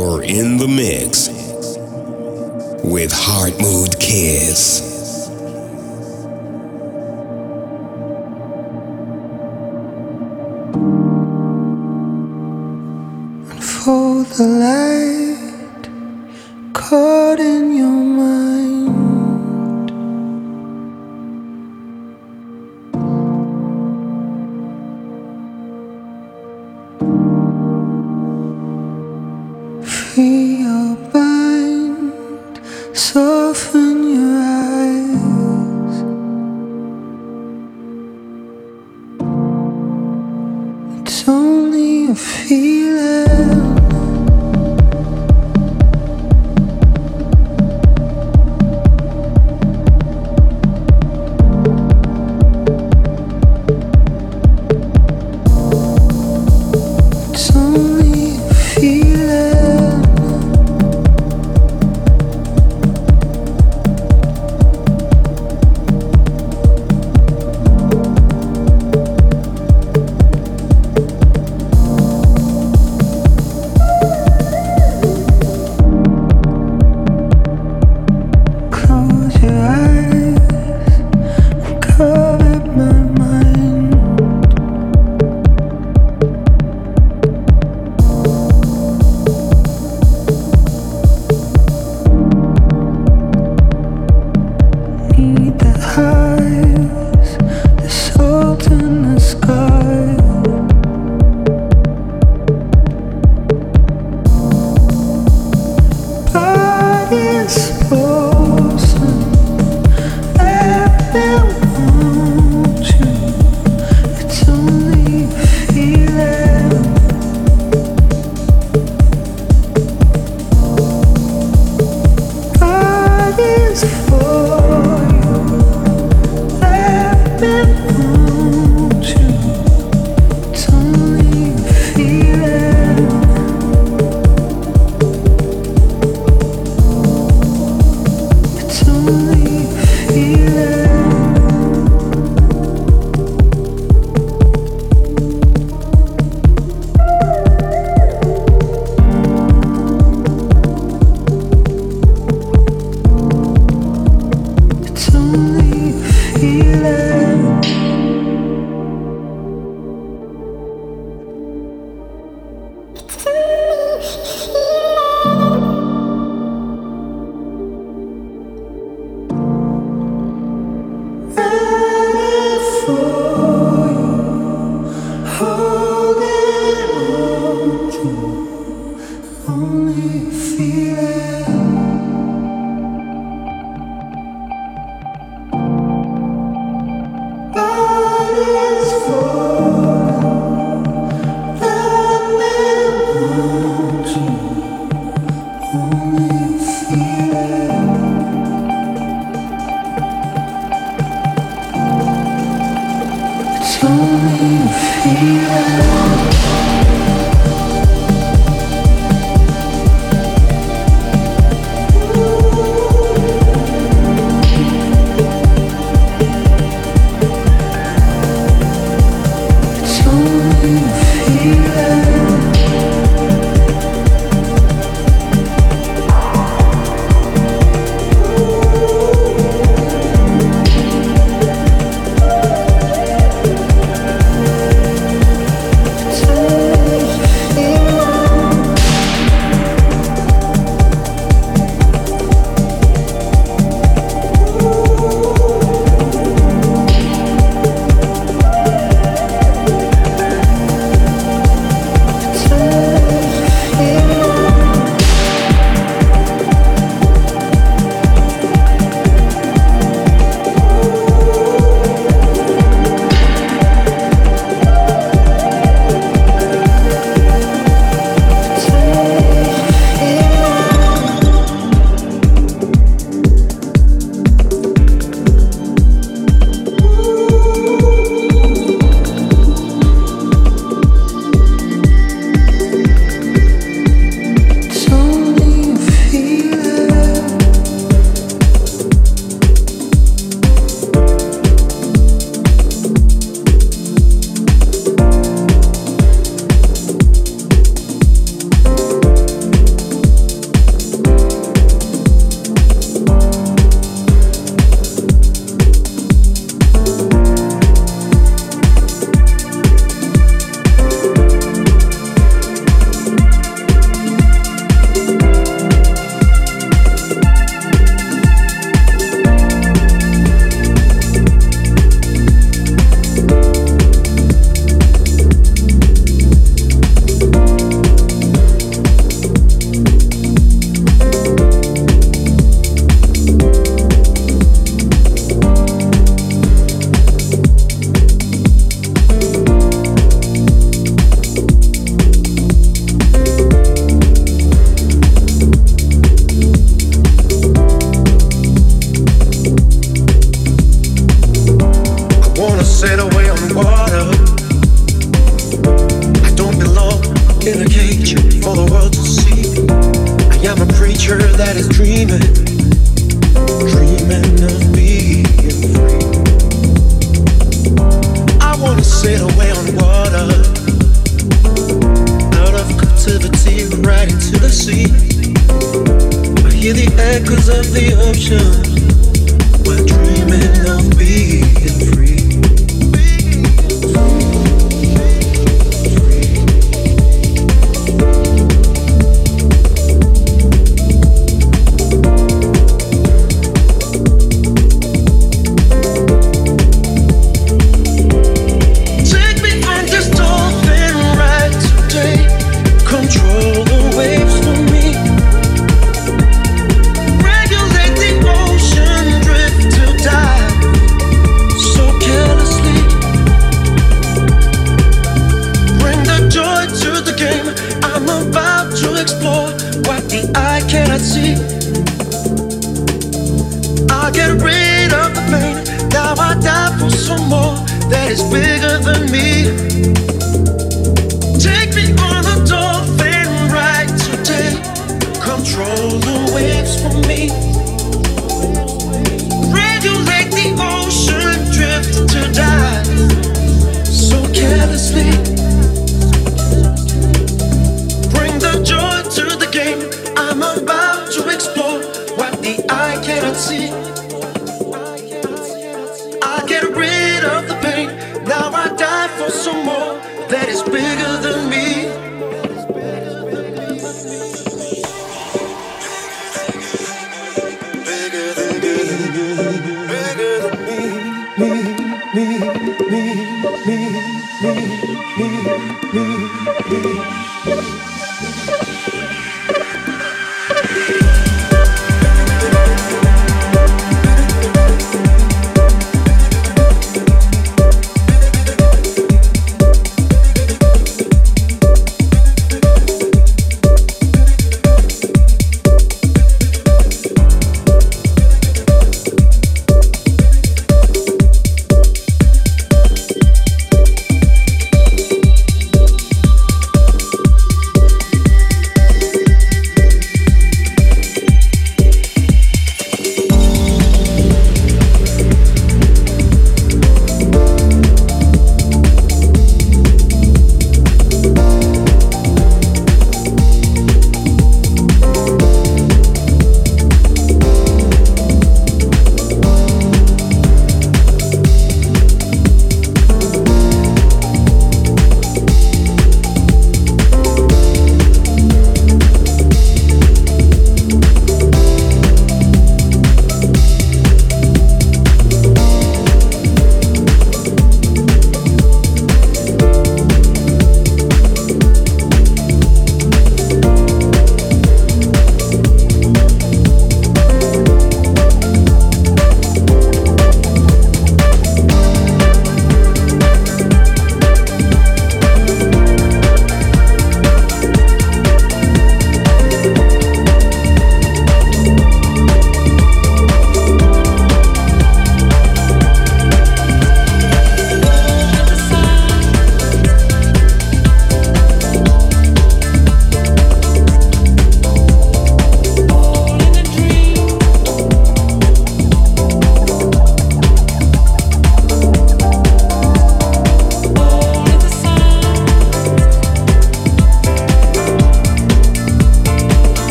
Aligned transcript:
You're 0.00 0.22
in 0.22 0.56
the 0.56 0.66
mix 0.66 1.28
with 2.82 3.12
Heart 3.12 3.60
Mood 3.60 4.00
Kiss. 4.00 4.99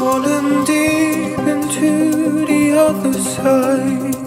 falling 0.00 0.64
deep 0.64 1.38
into 1.54 2.46
the 2.46 2.72
other 2.74 3.12
side. 3.12 4.19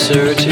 Upstairs, 0.00 0.49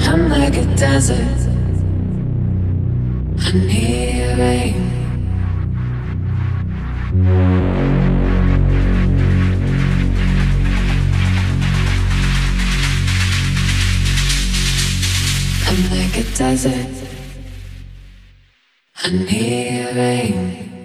I'm 0.00 0.28
like 0.28 0.56
a 0.56 0.64
desert. 0.74 1.48
I 3.38 3.52
need 3.52 4.24
a 4.24 4.36
rain. 4.36 4.74
I'm 15.68 15.80
like 15.92 16.16
a 16.16 16.24
desert. 16.36 16.96
I 18.96 19.10
need 19.10 19.86
a 19.86 19.94
rain. 19.94 20.77